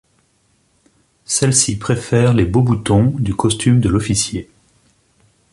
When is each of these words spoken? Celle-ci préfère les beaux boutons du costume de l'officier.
Celle-ci 1.25 1.75
préfère 1.77 2.33
les 2.33 2.45
beaux 2.45 2.63
boutons 2.63 3.11
du 3.19 3.35
costume 3.35 3.79
de 3.79 3.87
l'officier. 3.87 4.49